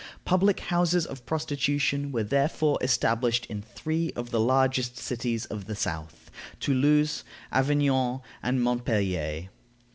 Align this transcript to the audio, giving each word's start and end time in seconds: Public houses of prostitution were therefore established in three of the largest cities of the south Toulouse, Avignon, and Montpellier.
Public 0.25 0.61
houses 0.61 1.05
of 1.05 1.27
prostitution 1.27 2.11
were 2.11 2.23
therefore 2.23 2.79
established 2.81 3.45
in 3.51 3.61
three 3.61 4.11
of 4.15 4.31
the 4.31 4.39
largest 4.39 4.97
cities 4.97 5.45
of 5.45 5.65
the 5.65 5.75
south 5.75 6.31
Toulouse, 6.59 7.23
Avignon, 7.53 8.21
and 8.41 8.63
Montpellier. 8.63 9.49